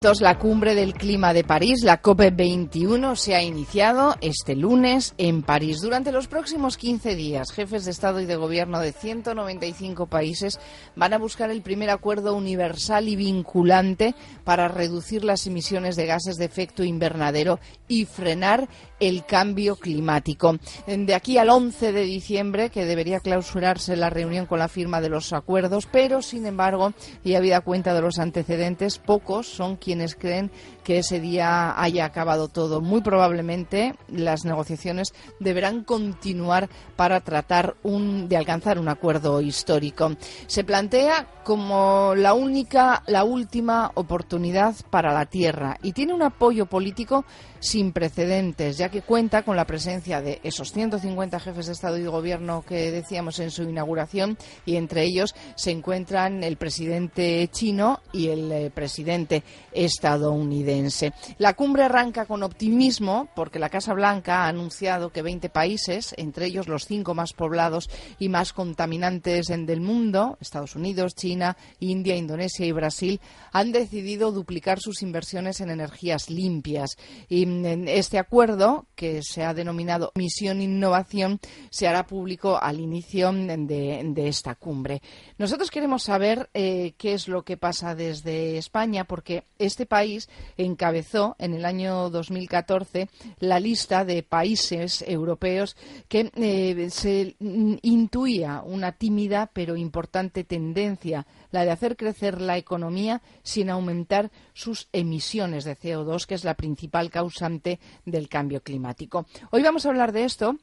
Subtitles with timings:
[0.00, 5.78] La cumbre del clima de París, la COP21, se ha iniciado este lunes en París.
[5.82, 10.60] Durante los próximos 15 días, jefes de Estado y de Gobierno de 195 países
[10.94, 16.36] van a buscar el primer acuerdo universal y vinculante para reducir las emisiones de gases
[16.36, 17.58] de efecto invernadero
[17.88, 18.68] y frenar
[19.00, 20.58] el cambio climático.
[20.86, 25.08] De aquí al 11 de diciembre, que debería clausurarse la reunión con la firma de
[25.08, 26.92] los acuerdos, pero sin embargo,
[27.24, 29.87] y habida cuenta de los antecedentes, pocos son quienes
[30.18, 30.50] creen
[30.84, 32.80] que ese día haya acabado todo.
[32.80, 40.12] Muy probablemente las negociaciones deberán continuar para tratar de alcanzar un acuerdo histórico.
[40.46, 46.66] Se plantea como la única, la última oportunidad para la Tierra y tiene un apoyo
[46.66, 47.24] político
[47.60, 52.02] sin precedentes, ya que cuenta con la presencia de esos 150 jefes de Estado y
[52.02, 58.00] de Gobierno que decíamos en su inauguración y entre ellos se encuentran el presidente chino
[58.12, 59.42] y el eh, presidente
[59.84, 61.12] estadounidense.
[61.38, 66.46] La cumbre arranca con optimismo porque la Casa Blanca ha anunciado que 20 países, entre
[66.46, 67.88] ellos los cinco más poblados
[68.18, 73.20] y más contaminantes del mundo, Estados Unidos, China, India, Indonesia y Brasil,
[73.52, 76.96] han decidido duplicar sus inversiones en energías limpias.
[77.28, 81.38] Y mm, este acuerdo, que se ha denominado Misión Innovación,
[81.70, 85.02] se hará público al inicio de, esta cumbre.
[85.38, 91.36] Nosotros queremos saber eh, qué es lo que pasa desde España, porque este país encabezó
[91.38, 93.08] en el año 2014
[93.38, 95.76] la lista de países europeos
[96.08, 103.22] que eh, se intuía una tímida pero importante tendencia, la de hacer crecer la economía
[103.42, 109.26] sin aumentar sus emisiones de CO2, que es la principal causante del cambio climático.
[109.50, 110.56] Hoy vamos a hablar de esto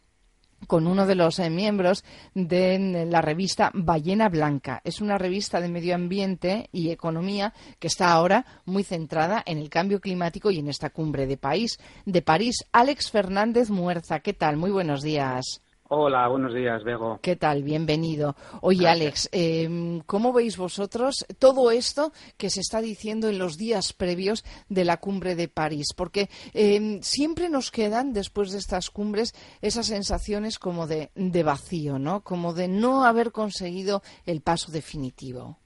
[0.68, 4.82] con uno de los eh, miembros de la revista Ballena Blanca.
[4.84, 9.70] Es una revista de medio ambiente y economía que está ahora muy centrada en el
[9.70, 12.66] cambio climático y en esta cumbre de, país, de París.
[12.72, 14.58] Alex Fernández Muerza, ¿qué tal?
[14.58, 15.65] Muy buenos días.
[15.88, 17.20] Hola, buenos días, Bego.
[17.22, 17.62] ¿Qué tal?
[17.62, 18.36] Bienvenido.
[18.62, 23.94] Oye, Alex, em, ¿cómo veis vosotros todo esto que se está diciendo en los días
[23.94, 25.94] previos de la cumbre de París?
[25.96, 32.00] Porque em, siempre nos quedan, después de estas cumbres, esas sensaciones como de, de vacío,
[32.00, 32.22] ¿no?
[32.22, 35.60] Como de no haber conseguido el paso definitivo.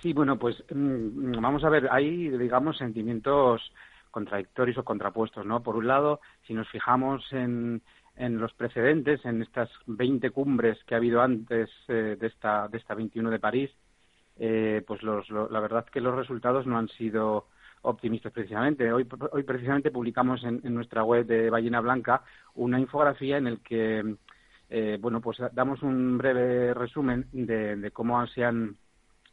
[0.00, 3.60] Sí, bueno, pues mm, vamos a ver, hay, digamos, sentimientos
[4.12, 5.62] contradictorios o contrapuestos, ¿no?
[5.62, 7.82] Por un lado, si nos fijamos en
[8.16, 12.78] en los precedentes, en estas 20 cumbres que ha habido antes eh, de, esta, de
[12.78, 13.70] esta 21 de París,
[14.38, 17.46] eh, pues los, la verdad que los resultados no han sido
[17.82, 18.92] optimistas precisamente.
[18.92, 22.22] Hoy, hoy precisamente publicamos en, nuestra web de Ballena Blanca
[22.54, 24.16] una infografía en el que
[24.68, 28.76] eh, bueno pues damos un breve resumen de, de cómo se han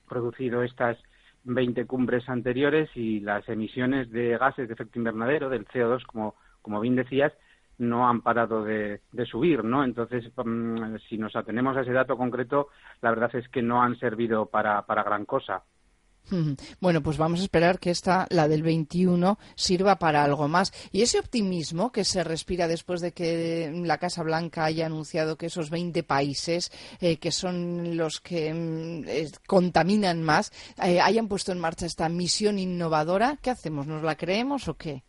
[0.08, 0.98] producido estas
[1.44, 6.80] 20 cumbres anteriores y las emisiones de gases de efecto invernadero, del CO2, como, como
[6.82, 7.34] bien decías,
[7.80, 9.84] no han parado de, subir, ¿no?
[9.84, 12.70] Entonces, mm, si nos atenemos a ese dato concreto,
[13.02, 15.64] la verdad es que no han servido para, para gran cosa.
[16.82, 20.74] Bueno, pues vamos a esperar que esta, la del 21, sirva para algo más.
[20.92, 25.46] Y ese optimismo que se respira después de que la Casa Blanca haya anunciado que
[25.46, 30.52] esos 20 países, eh, que son los que mm, contaminan más,
[30.84, 33.88] eh, hayan puesto en marcha esta misión innovadora, ¿qué hacemos?
[33.88, 35.04] ¿Nos la creemos o qué?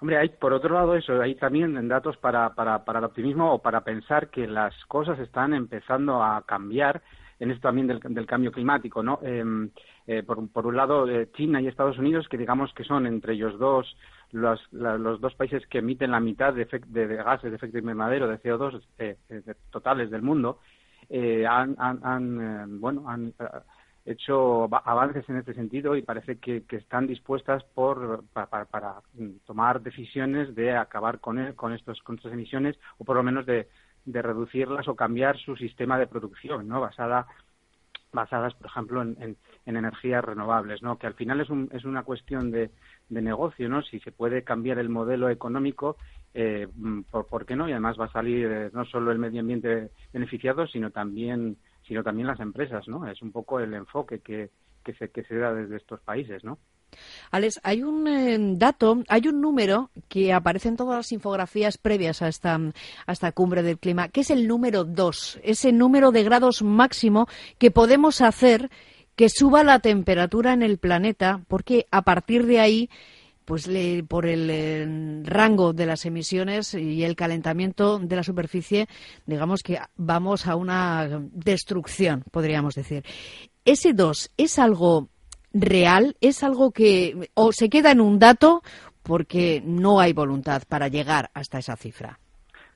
[0.00, 3.58] Hombre, hay por otro lado eso, hay también datos para, para, para el optimismo o
[3.58, 7.02] para pensar que las cosas están empezando a cambiar
[7.38, 9.18] en esto también del, del cambio climático, ¿no?
[9.22, 9.70] Em,
[10.06, 13.34] eh, por, por, un lado, eh, China y Estados Unidos, que digamos que son entre
[13.34, 13.96] ellos dos
[14.32, 18.40] los, los dos países que emiten la mitad de, de, gases de efecto invernadero, de
[18.40, 19.16] CO2 eh,
[19.70, 20.60] totales del mundo,
[21.10, 23.34] han, han, han bueno, han
[24.04, 28.66] hecho avances en este sentido y parece que, están dispuestas por, para,
[29.46, 33.68] tomar decisiones de acabar con, con, estos, con estas emisiones o por lo menos de,
[34.04, 36.80] de reducirlas o cambiar su sistema de producción, ¿no?
[36.80, 37.26] Basada,
[38.12, 39.36] basadas, por ejemplo, en,
[39.66, 40.98] en, energías renovables, ¿no?
[40.98, 42.70] Que al final es, un, es una cuestión de,
[43.08, 43.82] de negocio, ¿no?
[43.82, 45.96] Si se puede cambiar el modelo económico,
[46.34, 46.66] eh,
[47.10, 47.68] ¿por, ¿por, qué no?
[47.68, 51.56] Y además va a salir eh, no solo el medio ambiente beneficiado, sino también
[51.90, 53.04] sino también las empresas, ¿no?
[53.08, 54.50] Es un poco el enfoque que,
[54.84, 56.56] que, se, que se da desde estos países, ¿no?
[57.32, 62.22] Alex, hay un eh, dato, hay un número que aparece en todas las infografías previas
[62.22, 66.22] a esta, a esta cumbre del clima, que es el número 2, ese número de
[66.22, 67.26] grados máximo
[67.58, 68.70] que podemos hacer
[69.16, 72.88] que suba la temperatura en el planeta, porque a partir de ahí
[73.50, 73.68] pues
[74.08, 78.86] por el eh, rango de las emisiones y el calentamiento de la superficie,
[79.26, 83.02] digamos que vamos a una destrucción, podríamos decir.
[83.64, 85.08] Ese 2 es algo
[85.52, 88.62] real, es algo que o se queda en un dato
[89.02, 92.20] porque no hay voluntad para llegar hasta esa cifra.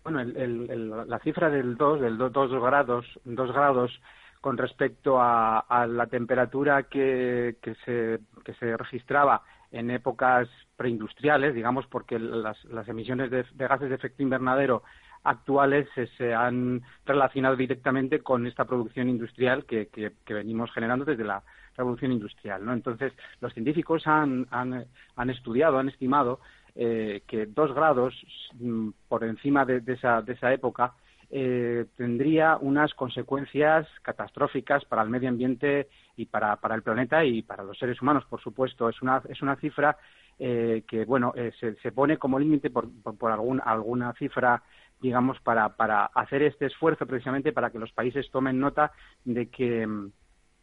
[0.03, 3.93] Bueno, la cifra del 2, del 2 grados, 2 grados
[4.41, 9.41] con respecto a, la temperatura que, se, que se registraba
[9.75, 12.57] en épocas preindustriales, digamos, porque las,
[12.87, 14.85] emisiones de, gases de efecto invernadero
[15.25, 19.89] actuales se, han relacionado directamente con esta producción industrial que,
[20.29, 21.43] venimos generando desde la
[21.77, 22.65] revolución industrial.
[22.65, 22.73] ¿no?
[22.73, 26.39] Entonces, los científicos han, han, estudiado, han estimado
[26.77, 28.15] eh, que dos grados
[28.61, 30.95] mm, por encima de, esa, de esa época
[31.31, 37.43] eh, tendría unas consecuencias catastróficas para el medio ambiente y para, para el planeta y
[37.43, 38.89] para los seres humanos, por supuesto.
[38.89, 39.97] Es una, es una cifra
[40.39, 42.89] eh, que, bueno, eh, se, se, pone como límite por,
[43.19, 44.63] por, algún, alguna cifra
[45.01, 48.93] digamos, para, para hacer este esfuerzo precisamente para que los países tomen nota
[49.25, 49.87] de que,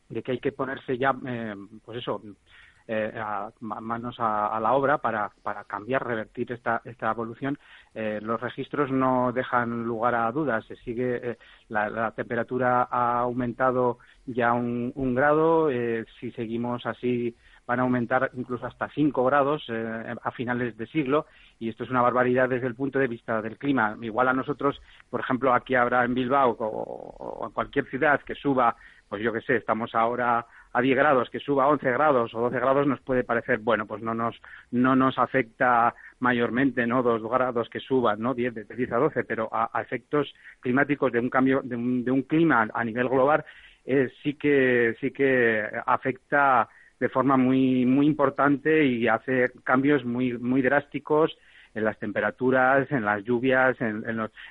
[0.09, 1.13] de que hay que ponerse ya,
[1.85, 2.23] pues eso,
[2.93, 7.57] eh, a, manos a, la obra para, para cambiar, revertir esta, evolución.
[7.95, 10.65] Eh, los registros no dejan lugar a dudas.
[10.65, 11.37] Se sigue, eh,
[11.69, 15.69] la, temperatura ha aumentado ya un, grado.
[16.19, 17.33] si seguimos así,
[17.65, 19.65] van a aumentar incluso hasta 5 grados
[20.21, 21.27] a finales de siglo.
[21.59, 23.97] Y esto es una barbaridad desde el punto de vista del clima.
[24.01, 28.75] Igual a nosotros, por ejemplo, aquí habrá en Bilbao o, en cualquier ciudad que suba,
[29.11, 32.39] pues yo qué sé, estamos ahora a 10 grados, que suba a 11 grados o
[32.39, 34.41] 12 grados nos puede parecer, bueno, pues no nos,
[34.71, 37.03] no nos afecta mayormente, ¿no?
[37.03, 38.33] Dos grados que suban, ¿no?
[38.33, 42.11] 10, de 10 a 12, pero a, efectos climáticos de un cambio, de un, de
[42.11, 43.43] un clima a nivel global,
[43.83, 50.37] eh, sí que, sí que afecta de forma muy, muy importante y hace cambios muy,
[50.37, 51.37] muy drásticos
[51.73, 54.03] en las temperaturas, en las lluvias, en,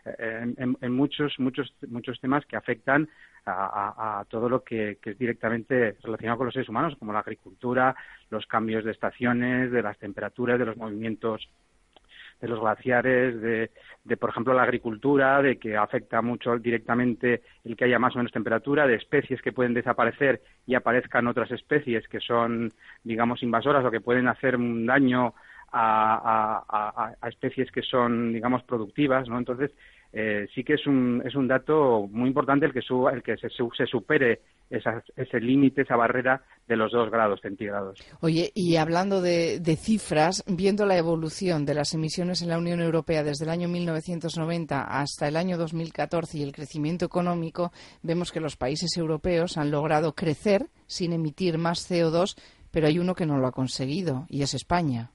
[0.06, 3.08] en, muchos, muchos, muchos temas que afectan
[3.46, 7.94] a, todo lo que, es directamente relacionado con los seres humanos, como la agricultura,
[8.31, 11.49] los cambios de estaciones, de las temperaturas, de los movimientos
[12.40, 13.70] de los glaciares, de,
[14.05, 18.19] de, por ejemplo, la agricultura, de que afecta mucho directamente el que haya más o
[18.19, 22.73] menos temperatura, de especies que pueden desaparecer y aparezcan otras especies que son,
[23.05, 25.34] digamos, invasoras o que pueden hacer un daño
[25.72, 29.38] a, especies que son, digamos, productivas, ¿no?
[29.38, 29.70] Entonces,
[30.12, 33.37] eh, sí que es un, es un dato muy importante el que, suba, el que
[33.37, 34.40] se, se supere
[34.70, 37.99] ese límite, esa barrera de los dos grados centígrados.
[38.20, 42.81] Oye, y hablando de, de, cifras, viendo la evolución de las emisiones en la Unión
[42.81, 48.40] Europea desde el año 1990 hasta el año 2014 y el crecimiento económico, vemos que
[48.40, 52.37] los países europeos han logrado crecer sin emitir más CO2,
[52.70, 55.11] pero hay uno que no lo ha conseguido, y es España.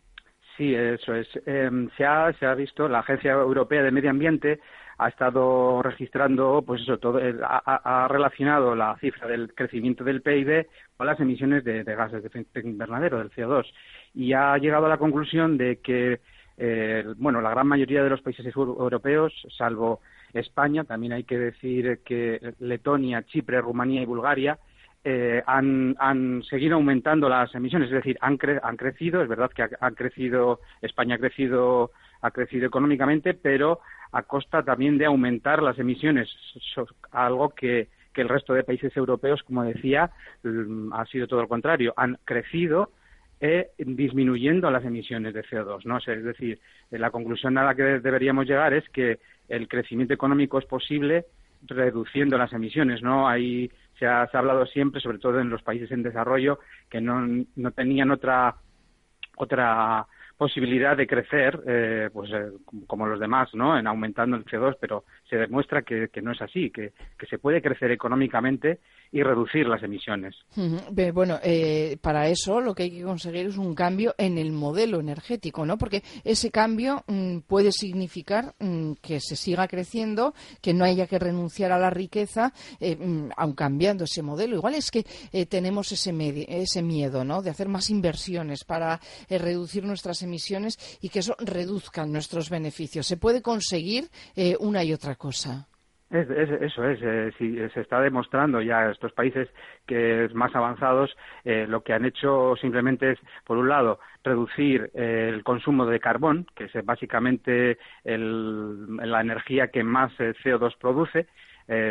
[0.57, 1.28] Sí, eso es.
[1.46, 4.60] Em, se, ha, se ha visto, la Agencia Europea de Medio Ambiente
[4.98, 11.07] ha estado registrando, pues eso, todo, ha, relacionado la cifra del crecimiento del PIB con
[11.07, 13.66] las emisiones de, gases de efecto invernadero, del CO2,
[14.13, 16.22] y ha llegado a la conclusión de que,
[16.58, 20.00] eh, bueno, la gran mayoría de los países europeos, salvo
[20.34, 24.58] España, también hay que decir que Letonia, Chipre, Rumanía y Bulgaria,
[25.08, 29.92] eh, han, seguido aumentando las emisiones, es decir, han, han crecido, es verdad que ha,
[29.92, 33.82] crecido, España ha crecido, ha crecido económicamente, pero
[34.12, 36.28] a costa también de aumentar las emisiones,
[37.12, 40.10] algo que, el resto de países europeos, como decía,
[40.42, 42.90] mm, ha sido todo lo contrario, han crecido
[43.42, 45.98] eh, disminuyendo las emisiones de CO2, ¿no?
[45.98, 46.60] es decir,
[46.90, 49.20] la conclusión a la que deberíamos llegar es que
[49.50, 51.26] el crecimiento económico es posible
[51.68, 53.28] reduciendo las emisiones, ¿no?
[53.28, 56.60] Hay se ha, hablado siempre, sobre todo en los países en desarrollo,
[56.90, 57.25] que no,
[57.56, 58.56] no tenían otra
[59.38, 62.51] otra posibilidad de crecer, eh, pues eh,
[62.88, 63.77] como los demás, ¿no?
[63.77, 67.62] En aumentando el CO2, pero se demuestra que, no es así, que, que, se puede
[67.62, 68.80] crecer económicamente
[69.15, 70.36] y reducir las emisiones.
[71.13, 75.00] Bueno, eh, para eso lo que hay que conseguir es un cambio en el modelo
[75.00, 75.77] energético, ¿no?
[75.77, 81.18] Porque ese cambio mm, puede significar mm, que se siga creciendo, que no haya que
[81.18, 82.51] renunciar a la riqueza,
[82.82, 84.58] eh, mm, aun cambiando ese modelo.
[84.58, 86.13] Igual es que eh, tenemos ese,
[86.50, 87.42] ese miedo, ¿no?
[87.42, 89.00] De hacer más inversiones para
[89.30, 93.08] reducir nuestras emisiones y que eso reduzca nuestros beneficios.
[93.08, 94.10] Se puede conseguir
[94.60, 95.67] una y otra cosa.
[96.10, 99.50] eso es, eh, si se está demostrando ya estos países
[99.86, 105.32] que más avanzados eh, lo que han hecho simplemente es, por un lado, reducir eh,
[105.34, 111.27] el consumo de carbón, que es básicamente la energía que más CO2 produce,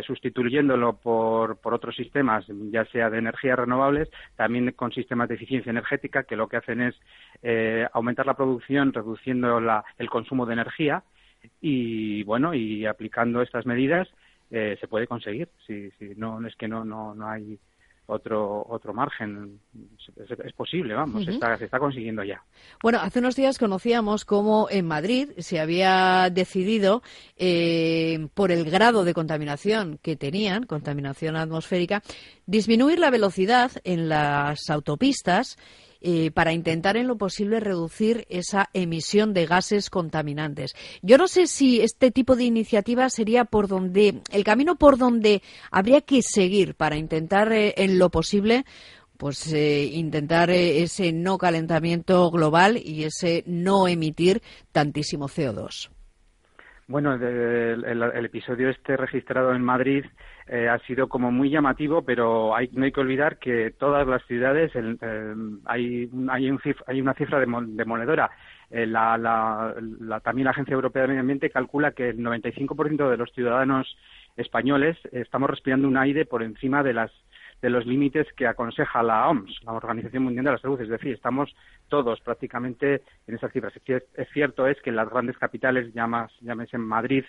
[0.06, 5.70] sustituyéndolo por, por, otros sistemas, ya sea de energías renovables, también con sistemas de eficiencia
[5.70, 6.94] energética, que lo que hacen es
[7.92, 9.58] aumentar la producción, reduciendo
[9.98, 11.02] el consumo de energía.
[11.60, 14.08] Y bueno y aplicando estas medidas
[14.50, 15.48] eh, se puede conseguir.
[15.66, 17.58] Si, si no es que no no no hay
[18.06, 19.61] otro otro margen.
[20.16, 22.42] Es, posible vamos se, está, se está consiguiendo ya.
[22.82, 27.02] Bueno hace unos días conocíamos cómo en Madrid se había decidido
[27.37, 32.02] eh, por el grado de contaminación que tenían contaminación atmosférica
[32.46, 35.56] disminuir la velocidad en las autopistas
[36.06, 40.75] eh, para intentar en lo posible reducir esa emisión de gases contaminantes.
[41.00, 45.40] Yo no sé si este tipo de iniciativa sería por donde el camino por donde
[45.70, 48.66] habría que seguir para intentar eh, en lo posible
[49.16, 54.42] pues eh, intentar ese no calentamiento global y ese no emitir
[54.73, 55.88] tantísimo CO2.
[56.87, 60.04] Bueno, el, episodio este registrado en Madrid
[60.46, 64.22] eh, ha sido como muy llamativo, pero hay, no hay que olvidar que todas las
[64.26, 68.30] ciudades hay, hay, un hay, una cifra demoledora.
[68.70, 73.16] Eh, la, la, también la Agencia Europea de Medio Ambiente calcula que el 95% de
[73.16, 73.96] los ciudadanos
[74.36, 77.10] españoles estamos respirando un aire por encima de las
[77.64, 80.78] de los límites que aconseja la OMS, la Organización Mundial de la Salud.
[80.82, 81.54] Es decir, estamos
[81.88, 83.72] todos prácticamente en esas cifras.
[83.86, 87.24] Es cierto es que las grandes capitales, llámese Madrid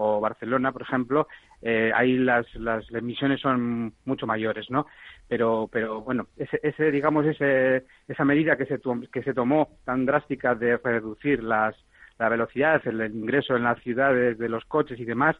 [0.00, 1.28] o Barcelona, por ejemplo,
[1.62, 4.86] eh, ahí las, las emisiones son mucho mayores, ¿no?
[5.28, 8.80] Pero, pero bueno, ese, ese digamos, ese, esa medida que se,
[9.12, 11.76] que se tomó tan drástica de reducir las,
[12.18, 15.36] la velocidad, el ingreso en las ciudades de los coches y demás,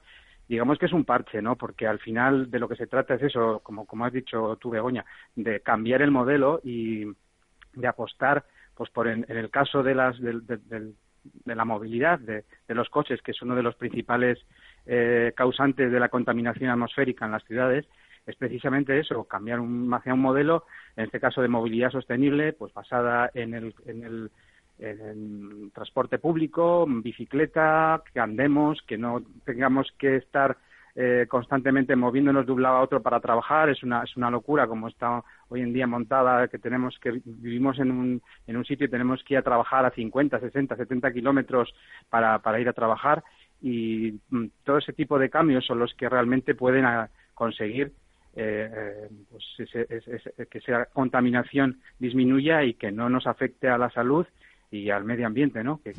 [0.49, 1.57] digamos que es un parche, ¿no?
[1.57, 4.71] Porque al final de lo que se trata es eso, como, como has dicho tú,
[4.71, 5.05] Begoña,
[5.37, 7.05] de cambiar el modelo y
[7.75, 10.93] de apostar, pues por en, el caso de las de, de,
[11.45, 14.39] la movilidad, de, los coches, que es uno de los principales
[14.87, 17.87] eh, causantes de la contaminación atmosférica en las ciudades,
[18.27, 20.65] es precisamente eso, cambiar un, hacia un modelo,
[20.97, 24.31] en este caso de movilidad sostenible, pues basada en el, en el
[25.75, 30.57] transporte público, bicicleta, que andemos, que no tengamos que estar
[31.03, 33.71] eh, constantemente moviéndonos de un lado a otro para trabajar.
[33.71, 37.79] Es una, es una locura como está hoy en día montada, que tenemos que vivimos
[37.79, 41.11] en un, en un sitio y tenemos que ir a trabajar a 50, 60, 70
[41.15, 41.73] kilómetros
[42.11, 43.25] para, para ir a trabajar.
[43.63, 47.93] Y mm, todo ese tipo de cambios son los que realmente pueden ah, conseguir
[48.37, 49.45] eh, eh, pues
[50.51, 54.27] que esa contaminación disminuya y que no nos afecte a la salud
[54.71, 55.81] y al medio ambiente, ¿no?
[55.83, 55.95] Que,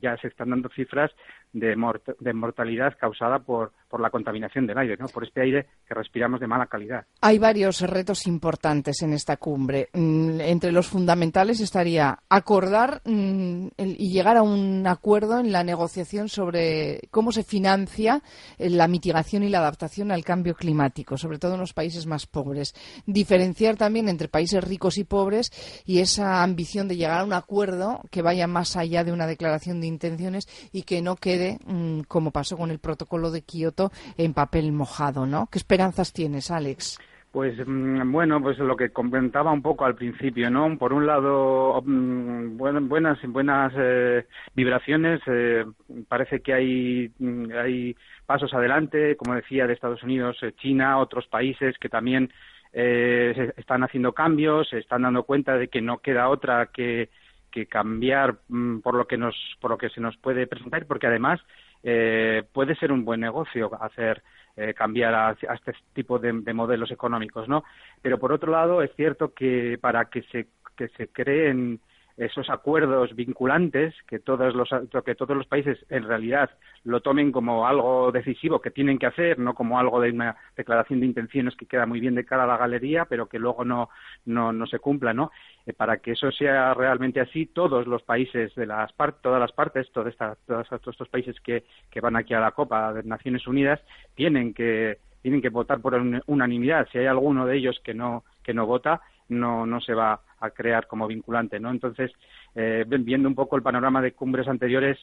[0.00, 1.10] ya se están dando cifras
[1.52, 1.76] de,
[2.20, 5.06] de mortalidad causada por, por la contaminación del aire, ¿no?
[5.06, 7.06] Por este aire que respiramos de mala calidad.
[7.20, 9.88] Hay varios retos importantes en esta cumbre.
[9.92, 16.28] Mm, entre los fundamentales estaría acordar mm, y llegar a un acuerdo en la negociación
[16.28, 18.20] sobre cómo se financia
[18.58, 22.26] eh, la mitigación y la adaptación al cambio climático, sobre todo en los países más
[22.26, 22.74] pobres.
[23.06, 25.52] Diferenciar también entre países ricos y pobres
[25.86, 29.80] y esa ambición de llegar a un acuerdo que vaya más allá de una declaración
[29.80, 33.83] de intenciones y que no quede, mm, como pasó con el protocolo de Kioto,
[34.16, 35.48] en papel mojado, ¿no?
[35.50, 36.98] ¿Qué esperanzas tienes, Alex?
[37.34, 40.78] Pues mm, bueno, pues lo que comentaba un poco al principio, ¿no?
[40.78, 44.24] Por un lado, mm, buenas buenas eh,
[44.54, 45.20] vibraciones.
[45.26, 45.64] Eh,
[46.06, 47.10] parece que hay
[47.52, 52.30] hay pasos adelante, como decía, de Estados Unidos, eh, China, otros países que también
[52.72, 57.08] están haciendo cambios, se están dando cuenta de que no queda otra que
[57.50, 61.06] que cambiar mm, por lo que nos por lo que se nos puede presentar porque
[61.06, 61.40] además
[61.84, 64.22] eh, puede ser un buen negocio hacer
[64.56, 67.62] eh, cambiar a, este tipo de, de, modelos económicos no
[68.00, 71.80] pero por otro lado es cierto que para que se que se creen
[72.16, 74.68] esos acuerdos vinculantes que todos los
[75.04, 76.50] que todos los países en realidad
[76.84, 81.00] lo tomen como algo decisivo que tienen que hacer no como algo de una declaración
[81.00, 83.88] de intenciones que queda muy bien de cara a la galería pero que luego no
[84.26, 85.32] no, no se cumpla no
[85.66, 89.90] eh, para que eso sea realmente así todos los países de las todas las partes
[89.90, 90.14] todas
[90.46, 93.80] todos estos países que, que van aquí a la Copa de Naciones Unidas
[94.14, 95.94] tienen que tienen que votar por
[96.26, 96.86] unanimidad.
[96.92, 100.50] Si hay alguno de ellos que no que no vota no no se va a
[100.50, 101.70] crear como vinculante, ¿no?
[101.70, 102.12] Entonces,
[102.54, 104.98] eh, viendo un poco el panorama de cumbres anteriores,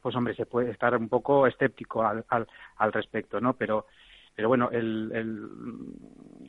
[0.00, 3.54] pues hombre, se puede estar un poco escéptico al, al, respecto, ¿no?
[3.54, 3.86] Pero,
[4.34, 5.48] pero bueno, el, el,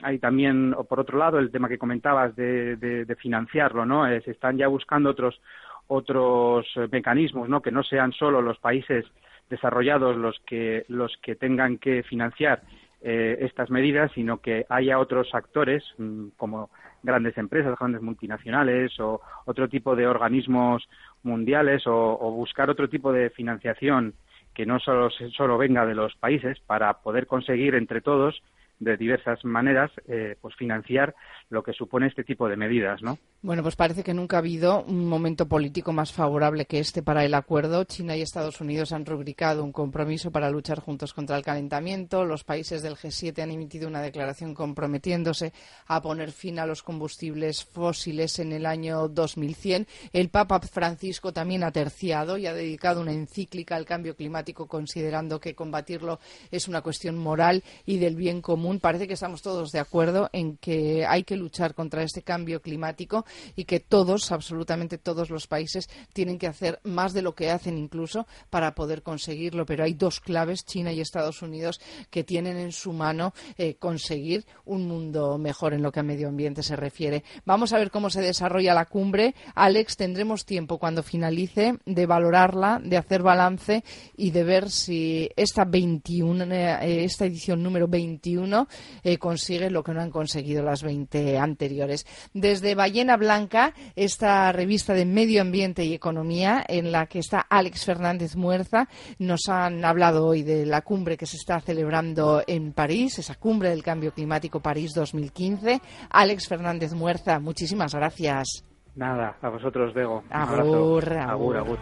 [0.04, 4.06] hay también, por otro lado, el tema que comentabas de, de, financiarlo, ¿no?
[4.22, 5.42] se están ya buscando otros
[5.88, 7.62] otros mecanismos, ¿no?
[7.62, 9.06] Que no sean solo los países
[9.50, 12.62] desarrollados los que los que tengan que financiar
[13.02, 16.70] eh, estas medidas, sino que haya otros actores mm, como
[17.04, 20.88] grandes empresas, grandes multinacionales o otro tipo de organismos
[21.24, 24.14] mundiales o, o buscar otro tipo de financiación
[24.54, 28.42] que no solo, solo venga de los países para poder conseguir entre todos
[28.82, 31.16] de diversas maneras eh, pues financiar
[31.50, 33.20] lo que supone este tipo de medidas, ¿no?
[33.44, 37.24] Bueno, pues parece que nunca ha habido un momento político más favorable que este para
[37.24, 37.84] el acuerdo.
[37.84, 42.26] China y Estados Unidos han rubricado un compromiso para luchar juntos contra el calentamiento.
[42.26, 45.54] Los países del G7 han emitido una declaración comprometiéndose
[45.88, 49.88] a poner fin a los combustibles fósiles en el año 2100.
[50.14, 55.40] El Papa Francisco también ha terciado y ha dedicado una encíclica al cambio climático, considerando
[55.40, 56.20] que combatirlo
[56.50, 58.71] es una cuestión moral y del bien común.
[58.80, 63.26] Parece que estamos todos de acuerdo en que hay que luchar contra este cambio climático
[63.56, 67.78] y que todos, absolutamente todos los países, tienen que hacer más de lo que hacen
[67.78, 69.66] incluso para poder conseguirlo.
[69.66, 74.46] Pero hay dos claves, China y Estados Unidos, que tienen en su mano eh, conseguir
[74.66, 77.24] un mundo mejor en lo que a medio ambiente se refiere.
[77.46, 79.36] Vamos a ver cómo se desarrolla la cumbre.
[79.56, 83.84] Alex, tendremos tiempo cuando finalice de valorarla, de hacer balance
[84.16, 88.61] y de ver si esta 21, eh, esta edición número 21
[89.04, 92.06] eh, consigue lo que no han conseguido las 20 anteriores.
[92.34, 97.86] Desde Ballena Blanca, esta revista de Medio Ambiente y Economía, en la que está Alex
[97.86, 98.88] Fernández Muerza.
[99.20, 103.70] Nos han hablado hoy de la cumbre que se está celebrando en París, esa cumbre
[103.70, 105.82] del cambio climático París 2015.
[106.10, 108.66] Alex Fernández Muerza, muchísimas gracias.
[108.96, 110.24] Nada, a vosotros, Bego.
[110.30, 111.80] Agur, agur.